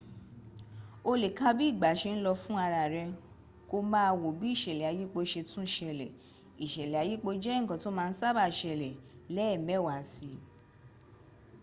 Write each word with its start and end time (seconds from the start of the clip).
o 1.09 1.11
le 1.21 1.29
ka 1.37 1.49
bi 1.57 1.63
igba 1.71 1.91
se 2.01 2.09
n 2.15 2.23
lo 2.25 2.33
fun 2.41 2.57
ara 2.65 2.83
re 2.93 3.03
ko 3.69 3.77
maa 3.91 4.11
wo 4.21 4.29
bi 4.39 4.47
isele 4.55 4.83
ayipo 4.91 5.19
se 5.31 5.41
tun 5.49 5.65
sele 5.75 6.07
isele 6.65 6.95
ayipo 7.03 7.29
je 7.43 7.51
nkan 7.61 7.81
to 7.83 7.89
ma 7.97 8.03
n 8.11 8.13
saba 8.21 8.43
sele 8.59 8.89
leemewa 9.35 9.97
si 10.13 10.31